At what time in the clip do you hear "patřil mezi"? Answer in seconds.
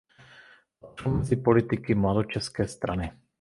0.79-1.35